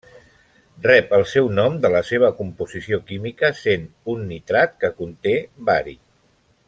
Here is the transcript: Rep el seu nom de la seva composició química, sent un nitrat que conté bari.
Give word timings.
Rep 0.85 1.11
el 1.17 1.25
seu 1.33 1.49
nom 1.59 1.75
de 1.83 1.91
la 1.95 2.01
seva 2.07 2.31
composició 2.39 2.99
química, 3.11 3.53
sent 3.61 3.85
un 4.15 4.25
nitrat 4.33 4.75
que 4.85 4.91
conté 5.03 5.37
bari. 5.71 5.97